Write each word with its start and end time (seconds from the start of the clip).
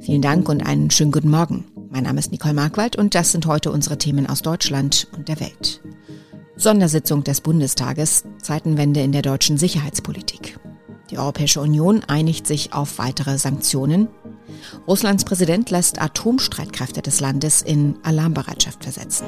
Vielen 0.00 0.22
Dank 0.22 0.48
und 0.48 0.64
einen 0.64 0.90
schönen 0.90 1.12
guten 1.12 1.30
Morgen. 1.30 1.64
Mein 1.90 2.04
Name 2.04 2.18
ist 2.18 2.32
Nicole 2.32 2.54
Markwald 2.54 2.96
und 2.96 3.14
das 3.14 3.32
sind 3.32 3.44
heute 3.46 3.70
unsere 3.70 3.98
Themen 3.98 4.26
aus 4.26 4.40
Deutschland 4.40 5.06
und 5.14 5.28
der 5.28 5.40
Welt. 5.40 5.82
Sondersitzung 6.56 7.22
des 7.22 7.42
Bundestages, 7.42 8.24
Zeitenwende 8.40 9.00
in 9.00 9.12
der 9.12 9.22
deutschen 9.22 9.58
Sicherheitspolitik. 9.58 10.58
Die 11.10 11.18
Europäische 11.18 11.60
Union 11.60 12.02
einigt 12.06 12.46
sich 12.46 12.72
auf 12.72 12.98
weitere 12.98 13.36
Sanktionen. 13.36 14.08
Russlands 14.86 15.24
Präsident 15.24 15.70
lässt 15.70 16.00
Atomstreitkräfte 16.00 17.02
des 17.02 17.20
Landes 17.20 17.60
in 17.60 17.96
Alarmbereitschaft 18.02 18.82
versetzen. 18.82 19.26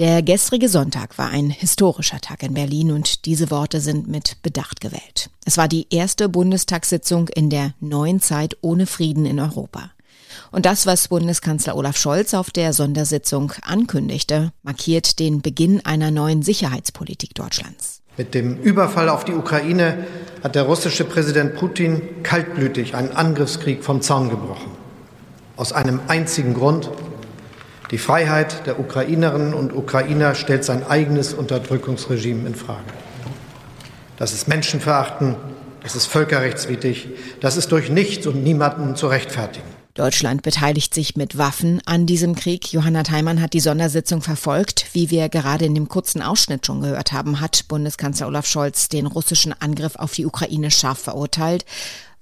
Der 0.00 0.22
gestrige 0.22 0.70
Sonntag 0.70 1.18
war 1.18 1.28
ein 1.28 1.50
historischer 1.50 2.22
Tag 2.22 2.42
in 2.42 2.54
Berlin 2.54 2.90
und 2.90 3.26
diese 3.26 3.50
Worte 3.50 3.82
sind 3.82 4.08
mit 4.08 4.38
Bedacht 4.42 4.80
gewählt. 4.80 5.28
Es 5.44 5.58
war 5.58 5.68
die 5.68 5.88
erste 5.90 6.30
Bundestagssitzung 6.30 7.28
in 7.28 7.50
der 7.50 7.74
neuen 7.80 8.18
Zeit 8.18 8.56
ohne 8.62 8.86
Frieden 8.86 9.26
in 9.26 9.38
Europa. 9.38 9.90
Und 10.52 10.64
das, 10.64 10.86
was 10.86 11.08
Bundeskanzler 11.08 11.76
Olaf 11.76 11.98
Scholz 11.98 12.32
auf 12.32 12.48
der 12.50 12.72
Sondersitzung 12.72 13.52
ankündigte, 13.60 14.54
markiert 14.62 15.18
den 15.18 15.42
Beginn 15.42 15.84
einer 15.84 16.10
neuen 16.10 16.40
Sicherheitspolitik 16.40 17.34
Deutschlands. 17.34 18.00
Mit 18.16 18.32
dem 18.32 18.56
Überfall 18.56 19.10
auf 19.10 19.26
die 19.26 19.34
Ukraine 19.34 20.06
hat 20.42 20.54
der 20.54 20.62
russische 20.62 21.04
Präsident 21.04 21.56
Putin 21.56 22.00
kaltblütig 22.22 22.94
einen 22.94 23.12
Angriffskrieg 23.12 23.84
vom 23.84 24.00
Zaun 24.00 24.30
gebrochen. 24.30 24.70
Aus 25.58 25.74
einem 25.74 26.00
einzigen 26.08 26.54
Grund, 26.54 26.88
die 27.90 27.98
Freiheit 27.98 28.66
der 28.66 28.78
Ukrainerinnen 28.78 29.54
und 29.54 29.74
Ukrainer 29.74 30.34
stellt 30.34 30.64
sein 30.64 30.86
eigenes 30.86 31.34
Unterdrückungsregime 31.34 32.46
in 32.46 32.54
Frage. 32.54 32.84
Das 34.16 34.32
ist 34.32 34.48
Menschenverachten, 34.48 35.36
das 35.82 35.96
ist 35.96 36.06
völkerrechtswidrig, 36.06 37.08
das 37.40 37.56
ist 37.56 37.72
durch 37.72 37.90
nichts 37.90 38.26
und 38.26 38.44
niemanden 38.44 38.94
zu 38.94 39.08
rechtfertigen. 39.08 39.66
Deutschland 39.94 40.42
beteiligt 40.42 40.94
sich 40.94 41.16
mit 41.16 41.36
Waffen 41.36 41.82
an 41.84 42.06
diesem 42.06 42.36
Krieg. 42.36 42.72
Johanna 42.72 43.02
Theimann 43.02 43.40
hat 43.40 43.54
die 43.54 43.60
Sondersitzung 43.60 44.22
verfolgt. 44.22 44.86
Wie 44.92 45.10
wir 45.10 45.28
gerade 45.28 45.64
in 45.64 45.74
dem 45.74 45.88
kurzen 45.88 46.22
Ausschnitt 46.22 46.64
schon 46.64 46.80
gehört 46.80 47.12
haben, 47.12 47.40
hat 47.40 47.66
Bundeskanzler 47.66 48.28
Olaf 48.28 48.46
Scholz 48.46 48.88
den 48.88 49.06
russischen 49.06 49.52
Angriff 49.60 49.96
auf 49.96 50.12
die 50.12 50.26
Ukraine 50.26 50.70
scharf 50.70 51.00
verurteilt. 51.00 51.64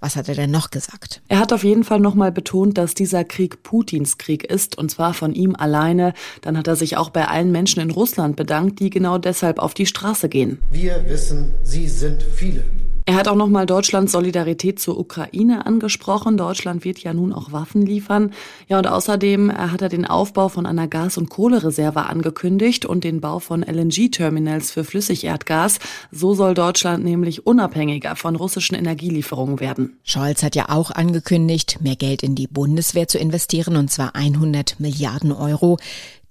Was 0.00 0.14
hat 0.14 0.28
er 0.28 0.36
denn 0.36 0.52
noch 0.52 0.70
gesagt? 0.70 1.22
Er 1.26 1.40
hat 1.40 1.52
auf 1.52 1.64
jeden 1.64 1.82
Fall 1.82 1.98
nochmal 1.98 2.30
betont, 2.30 2.78
dass 2.78 2.94
dieser 2.94 3.24
Krieg 3.24 3.64
Putins 3.64 4.16
Krieg 4.16 4.44
ist 4.44 4.78
und 4.78 4.90
zwar 4.90 5.12
von 5.12 5.34
ihm 5.34 5.56
alleine. 5.56 6.14
Dann 6.40 6.56
hat 6.56 6.68
er 6.68 6.76
sich 6.76 6.96
auch 6.96 7.10
bei 7.10 7.26
allen 7.26 7.50
Menschen 7.50 7.80
in 7.80 7.90
Russland 7.90 8.36
bedankt, 8.36 8.78
die 8.78 8.90
genau 8.90 9.18
deshalb 9.18 9.58
auf 9.58 9.74
die 9.74 9.86
Straße 9.86 10.28
gehen. 10.28 10.58
Wir 10.70 11.04
wissen, 11.08 11.52
Sie 11.64 11.88
sind 11.88 12.22
viele. 12.22 12.64
Er 13.08 13.16
hat 13.16 13.26
auch 13.26 13.36
nochmal 13.36 13.64
Deutschlands 13.64 14.12
Solidarität 14.12 14.78
zur 14.78 14.98
Ukraine 14.98 15.64
angesprochen. 15.64 16.36
Deutschland 16.36 16.84
wird 16.84 16.98
ja 16.98 17.14
nun 17.14 17.32
auch 17.32 17.52
Waffen 17.52 17.80
liefern. 17.80 18.34
Ja, 18.68 18.76
und 18.76 18.86
außerdem 18.86 19.50
hat 19.50 19.80
er 19.80 19.88
den 19.88 20.04
Aufbau 20.04 20.50
von 20.50 20.66
einer 20.66 20.88
Gas- 20.88 21.16
und 21.16 21.30
Kohlereserve 21.30 22.04
angekündigt 22.04 22.84
und 22.84 23.04
den 23.04 23.22
Bau 23.22 23.38
von 23.38 23.62
LNG-Terminals 23.62 24.72
für 24.72 24.84
Flüssigerdgas. 24.84 25.78
So 26.12 26.34
soll 26.34 26.52
Deutschland 26.52 27.02
nämlich 27.02 27.46
unabhängiger 27.46 28.14
von 28.14 28.36
russischen 28.36 28.74
Energielieferungen 28.74 29.58
werden. 29.58 29.96
Scholz 30.04 30.42
hat 30.42 30.54
ja 30.54 30.68
auch 30.68 30.90
angekündigt, 30.90 31.78
mehr 31.80 31.96
Geld 31.96 32.22
in 32.22 32.34
die 32.34 32.46
Bundeswehr 32.46 33.08
zu 33.08 33.16
investieren, 33.16 33.76
und 33.76 33.90
zwar 33.90 34.16
100 34.16 34.80
Milliarden 34.80 35.32
Euro. 35.32 35.78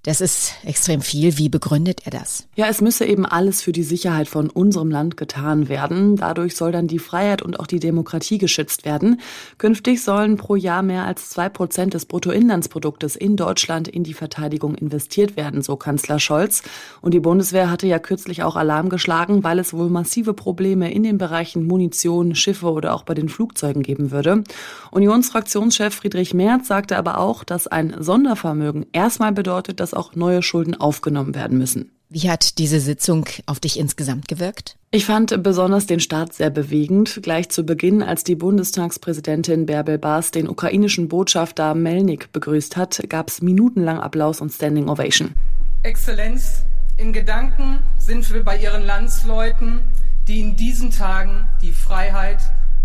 Das 0.04 0.20
ist 0.20 0.54
extrem 0.64 1.00
viel. 1.00 1.38
Wie 1.38 1.48
begründet 1.48 2.02
er 2.04 2.12
das? 2.12 2.46
Ja, 2.54 2.66
es 2.68 2.80
müsse 2.80 3.04
eben 3.04 3.26
alles 3.26 3.62
für 3.62 3.72
die 3.72 3.82
Sicherheit 3.82 4.28
von 4.28 4.48
unserem 4.48 4.92
Land 4.92 5.16
getan 5.16 5.68
werden. 5.68 6.14
Dadurch 6.14 6.54
soll 6.54 6.70
dann 6.70 6.86
die 6.86 7.00
Freiheit 7.00 7.42
und 7.42 7.58
auch 7.58 7.66
die 7.66 7.80
Demokratie 7.80 8.38
geschützt 8.38 8.84
werden. 8.84 9.20
Künftig 9.58 10.02
sollen 10.02 10.36
pro 10.36 10.54
Jahr 10.54 10.82
mehr 10.82 11.04
als 11.04 11.30
zwei 11.30 11.48
Prozent 11.48 11.94
des 11.94 12.06
Bruttoinlandsproduktes 12.06 13.16
in 13.16 13.36
Deutschland 13.36 13.88
in 13.88 14.04
die 14.04 14.14
Verteidigung 14.14 14.76
investiert 14.76 15.36
werden, 15.36 15.62
so 15.62 15.74
Kanzler 15.76 16.20
Scholz. 16.20 16.62
Und 17.00 17.12
die 17.12 17.20
Bundeswehr 17.20 17.68
hatte 17.68 17.88
ja 17.88 17.98
kürzlich 17.98 18.44
auch 18.44 18.54
Alarm 18.54 18.90
geschlagen, 18.90 19.42
weil 19.42 19.58
es 19.58 19.74
wohl 19.74 19.90
massive 19.90 20.32
Probleme 20.32 20.92
in 20.92 21.02
den 21.02 21.18
Bereichen 21.18 21.66
Munition, 21.66 22.36
Schiffe 22.36 22.70
oder 22.70 22.94
auch 22.94 23.02
bei 23.02 23.14
den 23.14 23.28
Flugzeugen 23.28 23.82
geben 23.82 24.12
würde. 24.12 24.44
Unionsfraktionschef 24.92 25.92
Friedrich 25.92 26.34
Merz 26.34 26.68
sagte 26.68 26.96
aber 26.96 27.18
auch, 27.18 27.42
dass 27.42 27.66
ein 27.66 27.96
Sondervermögen 27.98 28.86
erstmal 28.92 29.32
bedeutet, 29.32 29.80
dass 29.80 29.87
auch 29.94 30.14
neue 30.14 30.42
Schulden 30.42 30.74
aufgenommen 30.74 31.34
werden 31.34 31.58
müssen. 31.58 31.90
Wie 32.10 32.30
hat 32.30 32.56
diese 32.56 32.80
Sitzung 32.80 33.26
auf 33.44 33.60
dich 33.60 33.78
insgesamt 33.78 34.28
gewirkt? 34.28 34.76
Ich 34.90 35.04
fand 35.04 35.42
besonders 35.42 35.84
den 35.84 36.00
Start 36.00 36.32
sehr 36.32 36.48
bewegend. 36.48 37.20
Gleich 37.22 37.50
zu 37.50 37.64
Beginn, 37.64 38.02
als 38.02 38.24
die 38.24 38.34
Bundestagspräsidentin 38.34 39.66
Bärbel 39.66 39.98
Baas 39.98 40.30
den 40.30 40.48
ukrainischen 40.48 41.08
Botschafter 41.08 41.74
Melnik 41.74 42.32
begrüßt 42.32 42.78
hat, 42.78 43.02
gab 43.10 43.28
es 43.28 43.42
minutenlang 43.42 44.00
Applaus 44.00 44.40
und 44.40 44.50
Standing 44.50 44.88
Ovation. 44.88 45.34
Exzellenz, 45.82 46.62
in 46.96 47.12
Gedanken 47.12 47.80
sind 47.98 48.32
wir 48.32 48.42
bei 48.42 48.56
Ihren 48.56 48.86
Landsleuten, 48.86 49.80
die 50.26 50.40
in 50.40 50.56
diesen 50.56 50.90
Tagen 50.90 51.46
die 51.60 51.72
Freiheit 51.72 52.40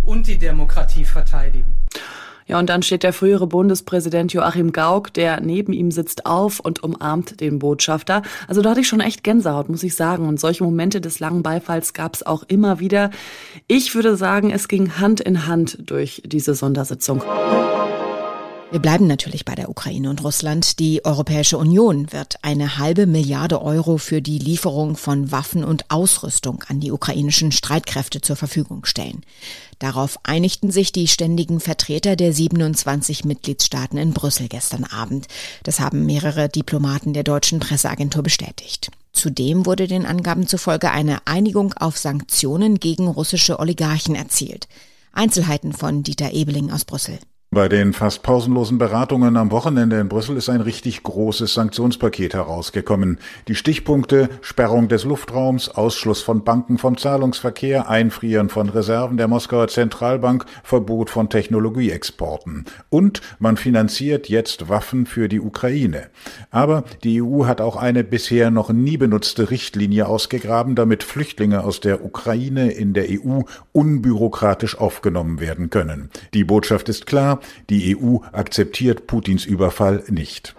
und 0.06 0.28
die 0.28 0.38
Demokratie 0.38 1.06
verteidigen. 1.06 1.74
Ja, 2.48 2.60
und 2.60 2.70
dann 2.70 2.84
steht 2.84 3.04
der 3.04 3.14
frühere 3.14 3.48
Bundespräsident 3.48 4.34
Joachim 4.34 4.72
Gauck, 4.72 5.14
der 5.14 5.40
neben 5.42 5.74
ihm 5.74 5.92
sitzt, 5.92 6.26
auf 6.26 6.60
und 6.60 6.84
umarmt 6.84 7.40
den 7.40 7.60
Botschafter. 7.60 8.22
Also 8.48 8.62
da 8.62 8.72
hatte 8.72 8.82
ich 8.82 8.88
schon 8.88 9.00
echt 9.00 9.24
Gänsehaut, 9.24 9.70
muss 9.70 9.84
ich 9.84 9.96
sagen. 9.96 10.28
Und 10.28 10.40
solche 10.40 10.64
Momente 10.64 11.02
des 11.02 11.20
langen 11.20 11.44
Beifalls 11.44 11.94
gab 11.94 12.16
es 12.16 12.26
auch 12.26 12.44
immer 12.48 12.80
wieder. 12.80 13.12
Ich 13.68 13.96
würde 13.96 14.16
sagen, 14.16 14.52
es 14.52 14.68
ging 14.68 14.98
Hand 15.00 15.20
in 15.20 15.48
Hand 15.48 15.78
durch 15.90 16.22
diese 16.26 16.56
Sondersitzung. 16.56 17.24
Wir 18.74 18.80
bleiben 18.80 19.06
natürlich 19.06 19.46
bei 19.46 19.54
der 19.54 19.70
Ukraine 19.70 20.10
und 20.10 20.24
Russland. 20.24 20.80
Die 20.80 21.06
Europäische 21.06 21.60
Union 21.60 22.12
wird 22.12 22.38
eine 22.42 22.80
halbe 22.80 23.06
Milliarde 23.06 23.62
Euro 23.62 24.00
für 24.00 24.20
die 24.20 24.40
Lieferung 24.40 24.98
von 24.98 25.32
Waffen 25.32 25.64
und 25.64 25.92
Ausrüstung 25.92 26.64
an 26.68 26.80
die 26.80 26.92
ukrainischen 26.92 27.52
Streitkräfte 27.52 28.22
zur 28.22 28.36
Verfügung 28.36 28.86
stellen. 28.86 29.22
Darauf 29.78 30.18
einigten 30.24 30.72
sich 30.72 30.92
die 30.92 31.08
ständigen 31.08 31.60
Vertreter 31.60 32.16
der 32.16 32.34
27 32.34 33.26
Mitgliedstaaten 33.26 34.00
in 34.00 34.12
Brüssel 34.12 34.48
gestern 34.48 34.86
Abend. 34.86 35.28
Das 35.62 35.80
haben 35.80 36.08
mehrere 36.08 36.50
Diplomaten 36.50 37.14
der 37.14 37.22
deutschen 37.22 37.60
Presseagentur 37.60 38.24
bestätigt. 38.24 38.90
Zudem 39.12 39.68
wurde 39.68 39.88
den 39.88 40.08
Angaben 40.08 40.48
zufolge 40.48 40.90
eine 40.90 41.28
Einigung 41.28 41.74
auf 41.74 42.00
Sanktionen 42.00 42.80
gegen 42.80 43.08
russische 43.08 43.60
Oligarchen 43.60 44.16
erzielt. 44.16 44.68
Einzelheiten 45.12 45.74
von 45.74 46.02
Dieter 46.02 46.34
Ebeling 46.34 46.72
aus 46.72 46.86
Brüssel. 46.86 47.20
Bei 47.54 47.70
den 47.70 47.94
fast 47.94 48.24
pausenlosen 48.24 48.80
Beratungen 48.80 49.38
am 49.38 49.52
Wochenende 49.52 50.00
in 50.00 50.10
Brüssel 50.10 50.38
ist 50.38 50.50
ein 50.50 50.62
richtig 50.62 51.04
großes 51.04 51.54
Sanktionspaket 51.54 52.34
herausgekommen. 52.34 53.20
Die 53.48 53.54
Stichpunkte 53.54 54.28
Sperrung 54.42 54.88
des 54.88 55.04
Luftraums, 55.04 55.70
Ausschluss 55.70 56.24
von 56.24 56.44
Banken 56.44 56.80
vom 56.80 56.98
Zahlungsverkehr, 56.98 57.88
Einfrieren 57.88 58.50
von 58.50 58.70
Reserven 58.70 59.18
der 59.18 59.28
Moskauer 59.28 59.68
Zentralbank, 59.68 60.46
Verbot 60.64 61.12
von 61.12 61.30
Technologieexporten. 61.30 62.66
Und 62.90 63.22
man 63.38 63.56
finanziert 63.58 64.30
jetzt 64.30 64.68
Waffen 64.68 65.06
für 65.06 65.30
die 65.30 65.40
Ukraine. 65.40 66.08
Aber 66.50 66.84
die 67.04 67.22
EU 67.22 67.46
hat 67.46 67.62
auch 67.62 67.76
eine 67.76 68.04
bisher 68.04 68.50
noch 68.50 68.72
nie 68.72 68.98
benutzte 68.98 69.52
Richtlinie 69.52 70.08
ausgegraben, 70.08 70.74
damit 70.74 71.04
Flüchtlinge 71.04 71.64
aus 71.64 71.82
der 71.82 72.04
Ukraine 72.04 72.72
in 72.72 72.94
der 72.94 73.10
EU 73.12 73.42
unbürokratisch 73.74 74.76
aufgenommen 74.76 75.40
werden 75.40 75.70
können. 75.70 76.10
Die 76.34 76.44
Botschaft 76.44 76.90
ist 76.90 77.06
klar, 77.06 77.42
die 77.70 77.98
EU 77.98 78.18
akzeptiert 78.32 79.08
Putins 79.08 79.46
Überfall 79.46 80.04
nicht. 80.08 80.56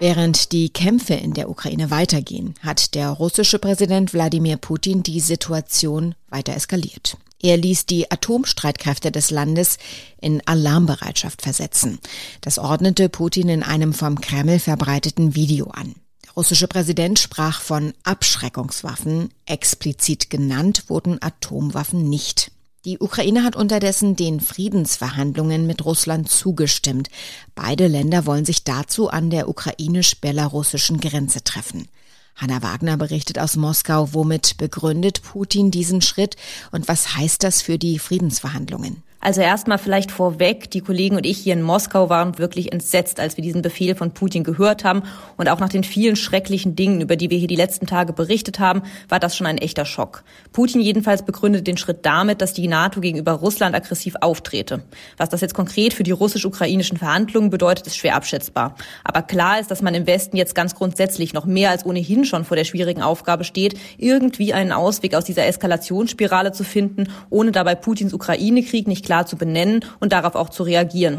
Während 0.00 0.52
die 0.52 0.68
Kämpfe 0.68 1.14
in 1.14 1.34
der 1.34 1.50
Ukraine 1.50 1.90
weitergehen, 1.90 2.54
hat 2.62 2.94
der 2.94 3.10
russische 3.10 3.58
Präsident 3.58 4.14
Wladimir 4.14 4.56
Putin 4.56 5.02
die 5.02 5.18
Situation 5.18 6.14
weiter 6.28 6.54
eskaliert. 6.54 7.16
Er 7.40 7.56
ließ 7.56 7.86
die 7.86 8.10
Atomstreitkräfte 8.10 9.10
des 9.10 9.30
Landes 9.30 9.78
in 10.20 10.42
Alarmbereitschaft 10.46 11.42
versetzen. 11.42 11.98
Das 12.40 12.58
ordnete 12.58 13.08
Putin 13.08 13.48
in 13.48 13.62
einem 13.62 13.92
vom 13.92 14.20
Kreml 14.20 14.58
verbreiteten 14.58 15.34
Video 15.34 15.68
an. 15.68 15.94
Der 16.24 16.32
russische 16.32 16.68
Präsident 16.68 17.18
sprach 17.18 17.60
von 17.60 17.92
Abschreckungswaffen. 18.02 19.30
Explizit 19.46 20.30
genannt 20.30 20.84
wurden 20.88 21.22
Atomwaffen 21.22 22.08
nicht. 22.08 22.52
Die 22.84 22.98
Ukraine 23.00 23.42
hat 23.42 23.56
unterdessen 23.56 24.14
den 24.14 24.38
Friedensverhandlungen 24.40 25.66
mit 25.66 25.84
Russland 25.84 26.28
zugestimmt. 26.28 27.08
Beide 27.56 27.88
Länder 27.88 28.24
wollen 28.24 28.44
sich 28.44 28.62
dazu 28.62 29.08
an 29.08 29.30
der 29.30 29.48
ukrainisch-belarussischen 29.48 31.00
Grenze 31.00 31.42
treffen. 31.42 31.88
Hanna 32.36 32.62
Wagner 32.62 32.96
berichtet 32.96 33.40
aus 33.40 33.56
Moskau, 33.56 34.14
womit 34.14 34.58
begründet 34.58 35.22
Putin 35.22 35.72
diesen 35.72 36.02
Schritt 36.02 36.36
und 36.70 36.86
was 36.86 37.16
heißt 37.16 37.42
das 37.42 37.62
für 37.62 37.78
die 37.78 37.98
Friedensverhandlungen? 37.98 39.02
Also 39.20 39.40
erstmal 39.40 39.78
vielleicht 39.78 40.12
vorweg, 40.12 40.70
die 40.70 40.80
Kollegen 40.80 41.16
und 41.16 41.26
ich 41.26 41.38
hier 41.38 41.52
in 41.54 41.62
Moskau 41.62 42.08
waren 42.08 42.38
wirklich 42.38 42.72
entsetzt, 42.72 43.18
als 43.18 43.36
wir 43.36 43.42
diesen 43.42 43.62
Befehl 43.62 43.96
von 43.96 44.12
Putin 44.12 44.44
gehört 44.44 44.84
haben. 44.84 45.02
Und 45.36 45.48
auch 45.48 45.58
nach 45.58 45.68
den 45.68 45.82
vielen 45.82 46.14
schrecklichen 46.14 46.76
Dingen, 46.76 47.00
über 47.00 47.16
die 47.16 47.28
wir 47.28 47.36
hier 47.36 47.48
die 47.48 47.56
letzten 47.56 47.86
Tage 47.86 48.12
berichtet 48.12 48.60
haben, 48.60 48.82
war 49.08 49.18
das 49.18 49.36
schon 49.36 49.48
ein 49.48 49.58
echter 49.58 49.84
Schock. 49.84 50.22
Putin 50.52 50.80
jedenfalls 50.80 51.24
begründet 51.24 51.66
den 51.66 51.76
Schritt 51.76 52.06
damit, 52.06 52.40
dass 52.40 52.52
die 52.52 52.68
NATO 52.68 53.00
gegenüber 53.00 53.32
Russland 53.32 53.74
aggressiv 53.74 54.14
auftrete. 54.20 54.84
Was 55.16 55.30
das 55.30 55.40
jetzt 55.40 55.54
konkret 55.54 55.94
für 55.94 56.04
die 56.04 56.12
russisch-ukrainischen 56.12 56.96
Verhandlungen 56.96 57.50
bedeutet, 57.50 57.88
ist 57.88 57.96
schwer 57.96 58.14
abschätzbar. 58.14 58.76
Aber 59.02 59.22
klar 59.22 59.58
ist, 59.58 59.72
dass 59.72 59.82
man 59.82 59.94
im 59.94 60.06
Westen 60.06 60.36
jetzt 60.36 60.54
ganz 60.54 60.76
grundsätzlich 60.76 61.32
noch 61.32 61.44
mehr 61.44 61.70
als 61.70 61.84
ohnehin 61.84 62.24
schon 62.24 62.44
vor 62.44 62.56
der 62.56 62.64
schwierigen 62.64 63.02
Aufgabe 63.02 63.42
steht, 63.42 63.76
irgendwie 63.96 64.54
einen 64.54 64.70
Ausweg 64.70 65.16
aus 65.16 65.24
dieser 65.24 65.44
Eskalationsspirale 65.46 66.52
zu 66.52 66.62
finden, 66.62 67.08
ohne 67.30 67.50
dabei 67.50 67.74
Putins 67.74 68.14
Ukraine-Krieg 68.14 68.86
nicht 68.86 69.07
klar 69.08 69.24
zu 69.24 69.36
benennen 69.36 69.86
und 70.00 70.12
darauf 70.12 70.34
auch 70.34 70.50
zu 70.50 70.64
reagieren. 70.64 71.18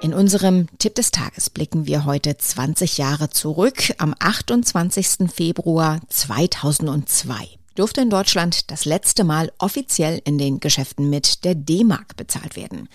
In 0.00 0.12
unserem 0.12 0.66
Tipp 0.78 0.96
des 0.96 1.12
Tages 1.12 1.50
blicken 1.50 1.86
wir 1.86 2.04
heute 2.04 2.36
20 2.36 2.98
Jahre 2.98 3.30
zurück 3.30 3.94
am 3.98 4.12
28. 4.18 5.30
Februar 5.32 6.00
2002 6.08 7.46
durfte 7.76 8.00
in 8.00 8.10
Deutschland 8.10 8.70
das 8.70 8.84
letzte 8.84 9.22
Mal 9.22 9.52
offiziell 9.58 10.20
in 10.24 10.38
den 10.38 10.60
Geschäften 10.60 11.08
mit 11.08 11.44
der 11.44 11.54
D-Mark 11.54 12.16
bezahlt 12.16 12.56
werden. 12.56 12.88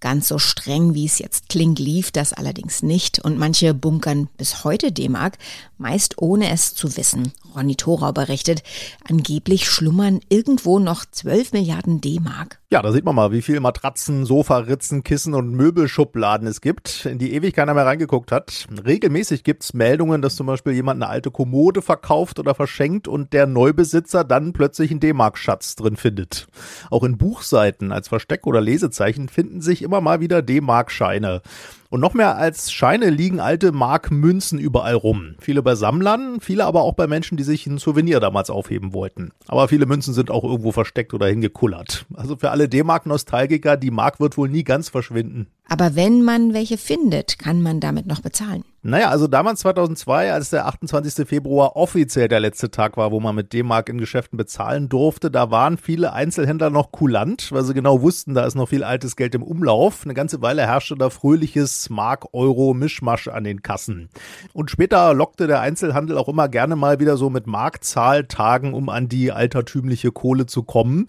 Ganz 0.00 0.28
so 0.28 0.38
streng, 0.38 0.94
wie 0.94 1.04
es 1.06 1.18
jetzt 1.18 1.48
klingt, 1.48 1.78
lief 1.78 2.12
das 2.12 2.32
allerdings 2.32 2.82
nicht 2.82 3.18
und 3.18 3.36
manche 3.36 3.74
bunkern 3.74 4.28
bis 4.36 4.64
heute 4.64 4.92
D-Mark, 4.92 5.38
meist 5.76 6.18
ohne 6.22 6.50
es 6.50 6.74
zu 6.74 6.96
wissen. 6.96 7.32
Ronny 7.54 7.74
Thorau 7.74 8.12
berichtet, 8.12 8.62
angeblich 9.08 9.68
schlummern 9.68 10.20
irgendwo 10.28 10.78
noch 10.78 11.04
12 11.04 11.52
Milliarden 11.52 12.00
D-Mark. 12.00 12.60
Ja, 12.70 12.82
da 12.82 12.92
sieht 12.92 13.04
man 13.04 13.14
mal, 13.14 13.32
wie 13.32 13.40
viel 13.40 13.60
Matratzen, 13.60 14.26
Sofaritzen, 14.26 15.02
Kissen 15.02 15.34
und 15.34 15.52
Möbelschubladen 15.52 16.46
es 16.46 16.60
gibt, 16.60 17.06
in 17.06 17.18
die 17.18 17.32
ewig 17.32 17.54
keiner 17.54 17.72
mehr 17.72 17.86
reingeguckt 17.86 18.30
hat. 18.30 18.66
Regelmäßig 18.86 19.42
gibt's 19.42 19.72
Meldungen, 19.72 20.20
dass 20.20 20.36
zum 20.36 20.46
Beispiel 20.46 20.74
jemand 20.74 21.02
eine 21.02 21.10
alte 21.10 21.30
Kommode 21.30 21.80
verkauft 21.80 22.38
oder 22.38 22.54
verschenkt 22.54 23.08
und 23.08 23.32
der 23.32 23.46
Neubesitzer 23.46 24.22
dann 24.28 24.52
plötzlich 24.52 24.90
einen 24.90 25.00
D-Mark-Schatz 25.00 25.74
drin 25.74 25.96
findet. 25.96 26.46
Auch 26.90 27.02
in 27.02 27.18
Buchseiten 27.18 27.90
als 27.90 28.08
Versteck- 28.08 28.46
oder 28.46 28.60
Lesezeichen 28.60 29.28
finden 29.28 29.60
sich 29.60 29.82
immer 29.82 30.00
mal 30.00 30.20
wieder 30.20 30.42
D-Mark-Scheine. 30.42 31.42
Und 31.90 32.00
noch 32.00 32.12
mehr 32.12 32.36
als 32.36 32.70
Scheine 32.70 33.08
liegen 33.08 33.40
alte 33.40 33.72
Markmünzen 33.72 34.58
überall 34.58 34.94
rum. 34.94 35.36
Viele 35.40 35.62
bei 35.62 35.74
Sammlern, 35.74 36.38
viele 36.40 36.66
aber 36.66 36.82
auch 36.82 36.92
bei 36.92 37.06
Menschen, 37.06 37.38
die 37.38 37.44
sich 37.44 37.66
ein 37.66 37.78
Souvenir 37.78 38.20
damals 38.20 38.50
aufheben 38.50 38.92
wollten. 38.92 39.32
Aber 39.46 39.68
viele 39.68 39.86
Münzen 39.86 40.12
sind 40.12 40.30
auch 40.30 40.44
irgendwo 40.44 40.70
versteckt 40.70 41.14
oder 41.14 41.26
hingekullert. 41.26 42.04
Also 42.14 42.36
für 42.36 42.50
alle 42.50 42.68
D-Mark-Nostalgiker, 42.68 43.78
die 43.78 43.90
Mark 43.90 44.20
wird 44.20 44.36
wohl 44.36 44.50
nie 44.50 44.64
ganz 44.64 44.90
verschwinden. 44.90 45.46
Aber 45.66 45.96
wenn 45.96 46.22
man 46.22 46.52
welche 46.52 46.76
findet, 46.76 47.38
kann 47.38 47.62
man 47.62 47.80
damit 47.80 48.06
noch 48.06 48.20
bezahlen. 48.20 48.64
Naja, 48.88 49.10
also 49.10 49.26
damals 49.26 49.60
2002, 49.60 50.32
als 50.32 50.48
der 50.48 50.66
28. 50.66 51.28
Februar 51.28 51.76
offiziell 51.76 52.26
der 52.26 52.40
letzte 52.40 52.70
Tag 52.70 52.96
war, 52.96 53.12
wo 53.12 53.20
man 53.20 53.34
mit 53.34 53.52
D-Mark 53.52 53.90
in 53.90 53.98
Geschäften 53.98 54.38
bezahlen 54.38 54.88
durfte, 54.88 55.30
da 55.30 55.50
waren 55.50 55.76
viele 55.76 56.14
Einzelhändler 56.14 56.70
noch 56.70 56.90
kulant, 56.90 57.52
weil 57.52 57.64
sie 57.64 57.74
genau 57.74 58.00
wussten, 58.00 58.32
da 58.32 58.46
ist 58.46 58.54
noch 58.54 58.70
viel 58.70 58.82
altes 58.82 59.16
Geld 59.16 59.34
im 59.34 59.42
Umlauf. 59.42 60.06
Eine 60.06 60.14
ganze 60.14 60.40
Weile 60.40 60.62
herrschte 60.62 60.96
da 60.96 61.10
fröhliches 61.10 61.90
Mark-Euro-Mischmasch 61.90 63.28
an 63.28 63.44
den 63.44 63.60
Kassen. 63.60 64.08
Und 64.54 64.70
später 64.70 65.12
lockte 65.12 65.46
der 65.48 65.60
Einzelhandel 65.60 66.16
auch 66.16 66.28
immer 66.28 66.48
gerne 66.48 66.74
mal 66.74 66.98
wieder 66.98 67.18
so 67.18 67.28
mit 67.28 67.46
Markzahltagen, 67.46 68.72
um 68.72 68.88
an 68.88 69.06
die 69.06 69.32
altertümliche 69.32 70.12
Kohle 70.12 70.46
zu 70.46 70.62
kommen. 70.62 71.08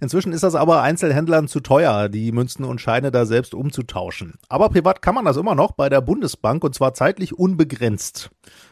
Inzwischen 0.00 0.32
ist 0.32 0.42
das 0.42 0.56
aber 0.56 0.82
Einzelhändlern 0.82 1.46
zu 1.46 1.60
teuer, 1.60 2.08
die 2.08 2.32
Münzen 2.32 2.64
und 2.64 2.80
Scheine 2.80 3.12
da 3.12 3.24
selbst 3.24 3.54
umzutauschen. 3.54 4.34
Aber 4.48 4.68
privat 4.68 5.00
kann 5.00 5.14
man 5.14 5.26
das 5.26 5.36
immer 5.36 5.54
noch 5.54 5.70
bei 5.70 5.88
der 5.88 6.00
Bundesbank 6.00 6.64
und 6.64 6.74
zwar 6.74 6.92
zeitlich 6.92 7.19
unbegrenzt. 7.38 8.30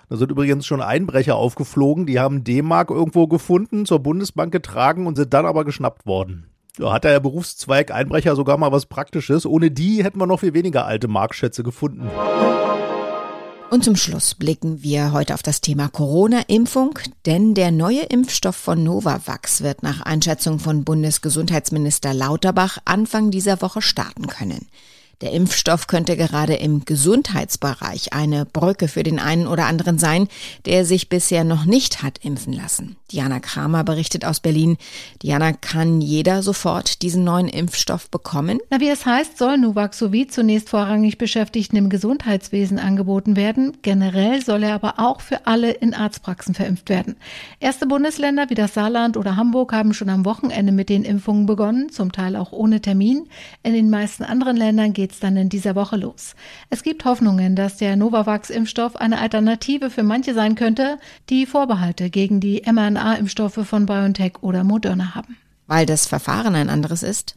Da 0.08 0.16
sind 0.16 0.30
übrigens 0.30 0.66
schon 0.66 0.80
Einbrecher 0.80 1.36
aufgeflogen, 1.36 2.06
die 2.06 2.18
haben 2.18 2.44
D-Mark 2.44 2.90
irgendwo 2.90 3.26
gefunden, 3.26 3.84
zur 3.84 4.00
Bundesbank 4.00 4.52
getragen 4.52 5.06
und 5.06 5.16
sind 5.16 5.34
dann 5.34 5.46
aber 5.46 5.64
geschnappt 5.64 6.06
worden. 6.06 6.46
Da 6.78 6.92
hat 6.92 7.04
der 7.04 7.20
Berufszweig 7.20 7.90
Einbrecher 7.90 8.36
sogar 8.36 8.56
mal 8.56 8.70
was 8.70 8.86
Praktisches. 8.86 9.44
Ohne 9.46 9.70
die 9.70 10.04
hätten 10.04 10.20
wir 10.20 10.26
noch 10.26 10.40
viel 10.40 10.54
weniger 10.54 10.86
alte 10.86 11.08
Markschätze 11.08 11.64
gefunden. 11.64 12.08
Und 13.70 13.84
zum 13.84 13.96
Schluss 13.96 14.34
blicken 14.34 14.82
wir 14.82 15.12
heute 15.12 15.34
auf 15.34 15.42
das 15.42 15.60
Thema 15.60 15.88
Corona-Impfung, 15.88 16.98
denn 17.26 17.52
der 17.52 17.70
neue 17.70 18.02
Impfstoff 18.02 18.56
von 18.56 18.82
Novavax 18.82 19.62
wird 19.62 19.82
nach 19.82 20.00
Einschätzung 20.00 20.58
von 20.58 20.84
Bundesgesundheitsminister 20.84 22.14
Lauterbach 22.14 22.78
Anfang 22.86 23.30
dieser 23.30 23.60
Woche 23.60 23.82
starten 23.82 24.26
können. 24.26 24.68
Der 25.20 25.32
Impfstoff 25.32 25.88
könnte 25.88 26.16
gerade 26.16 26.54
im 26.54 26.84
Gesundheitsbereich 26.84 28.12
eine 28.12 28.46
Brücke 28.46 28.86
für 28.86 29.02
den 29.02 29.18
einen 29.18 29.48
oder 29.48 29.66
anderen 29.66 29.98
sein, 29.98 30.28
der 30.64 30.84
sich 30.84 31.08
bisher 31.08 31.42
noch 31.42 31.64
nicht 31.64 32.04
hat 32.04 32.18
impfen 32.24 32.52
lassen. 32.52 32.96
Diana 33.10 33.40
Kramer 33.40 33.84
berichtet 33.84 34.24
aus 34.24 34.40
Berlin. 34.40 34.76
Diana, 35.22 35.52
kann 35.52 36.00
jeder 36.00 36.42
sofort 36.42 37.00
diesen 37.02 37.24
neuen 37.24 37.48
Impfstoff 37.48 38.10
bekommen? 38.10 38.58
Na, 38.70 38.80
wie 38.80 38.90
es 38.90 39.06
heißt, 39.06 39.38
soll 39.38 39.56
Nuvaxovid 39.56 40.30
zunächst 40.30 40.68
vorrangig 40.68 41.16
Beschäftigten 41.16 41.76
im 41.76 41.88
Gesundheitswesen 41.88 42.78
angeboten 42.78 43.34
werden. 43.34 43.78
Generell 43.82 44.44
soll 44.44 44.62
er 44.62 44.74
aber 44.74 44.98
auch 44.98 45.22
für 45.22 45.46
alle 45.46 45.70
in 45.70 45.94
Arztpraxen 45.94 46.54
verimpft 46.54 46.90
werden. 46.90 47.16
Erste 47.60 47.86
Bundesländer 47.86 48.50
wie 48.50 48.54
das 48.54 48.74
Saarland 48.74 49.16
oder 49.16 49.36
Hamburg 49.36 49.72
haben 49.72 49.94
schon 49.94 50.10
am 50.10 50.26
Wochenende 50.26 50.72
mit 50.72 50.90
den 50.90 51.04
Impfungen 51.04 51.46
begonnen, 51.46 51.90
zum 51.90 52.12
Teil 52.12 52.36
auch 52.36 52.52
ohne 52.52 52.82
Termin. 52.82 53.26
In 53.62 53.72
den 53.72 53.88
meisten 53.88 54.22
anderen 54.22 54.58
Ländern 54.58 54.92
geht 54.92 55.07
geht's 55.08 55.20
dann 55.20 55.38
in 55.38 55.48
dieser 55.48 55.74
Woche 55.74 55.96
los. 55.96 56.34
Es 56.68 56.82
gibt 56.82 57.06
Hoffnungen, 57.06 57.56
dass 57.56 57.78
der 57.78 57.96
Novavax-Impfstoff 57.96 58.94
eine 58.94 59.18
Alternative 59.20 59.88
für 59.88 60.02
manche 60.02 60.34
sein 60.34 60.54
könnte, 60.54 60.98
die 61.30 61.46
Vorbehalte 61.46 62.10
gegen 62.10 62.40
die 62.40 62.62
mRNA-Impfstoffe 62.66 63.66
von 63.66 63.86
BioNTech 63.86 64.42
oder 64.42 64.64
Moderna 64.64 65.14
haben. 65.14 65.38
Weil 65.66 65.86
das 65.86 66.06
Verfahren 66.06 66.54
ein 66.54 66.68
anderes 66.68 67.02
ist? 67.02 67.36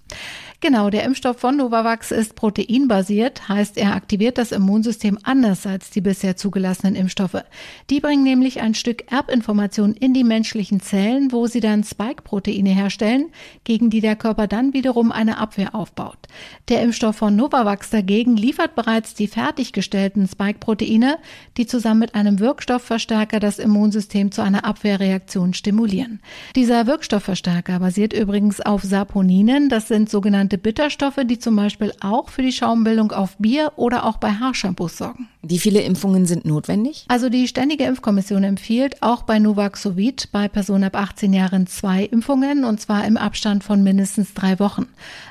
Genau, 0.63 0.91
der 0.91 1.05
Impfstoff 1.05 1.39
von 1.39 1.57
Novavax 1.57 2.11
ist 2.11 2.35
proteinbasiert, 2.35 3.49
heißt 3.49 3.79
er 3.79 3.95
aktiviert 3.95 4.37
das 4.37 4.51
Immunsystem 4.51 5.17
anders 5.23 5.65
als 5.65 5.89
die 5.89 6.01
bisher 6.01 6.37
zugelassenen 6.37 6.93
Impfstoffe. 6.93 7.43
Die 7.89 7.99
bringen 7.99 8.21
nämlich 8.21 8.61
ein 8.61 8.75
Stück 8.75 9.11
Erbinformation 9.11 9.95
in 9.95 10.13
die 10.13 10.23
menschlichen 10.23 10.79
Zellen, 10.79 11.31
wo 11.31 11.47
sie 11.47 11.61
dann 11.61 11.83
Spike-Proteine 11.83 12.69
herstellen, 12.69 13.31
gegen 13.63 13.89
die 13.89 14.01
der 14.01 14.15
Körper 14.15 14.45
dann 14.45 14.71
wiederum 14.75 15.11
eine 15.11 15.39
Abwehr 15.39 15.73
aufbaut. 15.73 16.19
Der 16.69 16.83
Impfstoff 16.83 17.15
von 17.15 17.35
Novavax 17.35 17.89
dagegen 17.89 18.37
liefert 18.37 18.75
bereits 18.75 19.15
die 19.15 19.27
fertiggestellten 19.27 20.27
Spike-Proteine, 20.27 21.17
die 21.57 21.65
zusammen 21.65 22.01
mit 22.01 22.13
einem 22.13 22.39
Wirkstoffverstärker 22.39 23.39
das 23.39 23.57
Immunsystem 23.57 24.31
zu 24.31 24.43
einer 24.43 24.63
Abwehrreaktion 24.63 25.55
stimulieren. 25.55 26.21
Dieser 26.55 26.85
Wirkstoffverstärker 26.85 27.79
basiert 27.79 28.13
übrigens 28.13 28.61
auf 28.61 28.83
Saponinen, 28.83 29.67
das 29.67 29.87
sind 29.87 30.07
sogenannte 30.07 30.50
sogenannte 30.51 30.57
Bitterstoffe, 30.57 31.19
die 31.25 31.39
zum 31.39 31.55
Beispiel 31.55 31.93
auch 32.01 32.29
für 32.29 32.41
die 32.41 32.51
Schaumbildung 32.51 33.11
auf 33.11 33.37
Bier 33.37 33.71
oder 33.77 34.05
auch 34.05 34.17
bei 34.17 34.31
Haarshampoos 34.31 34.97
sorgen. 34.97 35.29
Wie 35.43 35.57
viele 35.57 35.81
Impfungen 35.81 36.27
sind 36.27 36.45
notwendig? 36.45 37.05
Also 37.07 37.29
die 37.29 37.47
Ständige 37.47 37.85
Impfkommission 37.85 38.43
empfiehlt 38.43 39.01
auch 39.01 39.23
bei 39.23 39.39
Nuvaxovid 39.39 40.31
bei 40.31 40.47
Personen 40.47 40.83
ab 40.83 40.95
18 40.95 41.33
Jahren 41.33 41.65
zwei 41.67 42.03
Impfungen 42.03 42.63
und 42.63 42.79
zwar 42.79 43.05
im 43.05 43.17
Abstand 43.17 43.63
von 43.63 43.81
mindestens 43.81 44.33
drei 44.33 44.59
Wochen. 44.59 44.87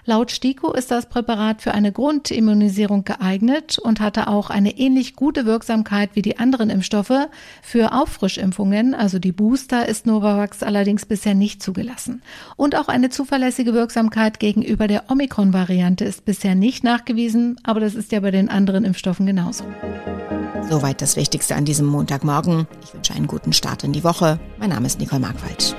Laut 0.06 0.32
STIKO 0.32 0.72
ist 0.72 0.90
das 0.90 1.06
Präparat 1.06 1.62
für 1.62 1.72
eine 1.72 1.92
Grundimmunisierung 1.92 3.04
geeignet 3.04 3.78
und 3.78 4.00
hatte 4.00 4.26
auch 4.26 4.50
eine 4.50 4.78
ähnlich 4.78 5.14
gute 5.14 5.46
Wirksamkeit 5.46 6.10
wie 6.14 6.22
die 6.22 6.38
anderen 6.38 6.70
Impfstoffe. 6.70 7.28
Für 7.62 7.92
Auffrischimpfungen, 7.92 8.94
also 8.94 9.18
die 9.18 9.32
Booster, 9.32 9.86
ist 9.86 10.06
Novavax 10.06 10.62
allerdings 10.62 11.06
bisher 11.06 11.34
nicht 11.34 11.62
zugelassen. 11.62 12.22
Und 12.56 12.74
auch 12.74 12.88
eine 12.88 13.10
zuverlässige 13.10 13.74
Wirksamkeit 13.74 14.40
gegenüber 14.40 14.88
der 14.88 15.09
Omikron-Variante 15.10 16.04
ist 16.04 16.24
bisher 16.24 16.54
nicht 16.54 16.84
nachgewiesen, 16.84 17.58
aber 17.64 17.80
das 17.80 17.96
ist 17.96 18.12
ja 18.12 18.20
bei 18.20 18.30
den 18.30 18.48
anderen 18.48 18.84
Impfstoffen 18.84 19.26
genauso. 19.26 19.64
Soweit 20.68 21.02
das 21.02 21.16
Wichtigste 21.16 21.56
an 21.56 21.64
diesem 21.64 21.86
Montagmorgen. 21.86 22.68
Ich 22.84 22.94
wünsche 22.94 23.14
einen 23.14 23.26
guten 23.26 23.52
Start 23.52 23.82
in 23.82 23.92
die 23.92 24.04
Woche. 24.04 24.38
Mein 24.58 24.70
Name 24.70 24.86
ist 24.86 25.00
Nicole 25.00 25.20
Markwald. 25.20 25.74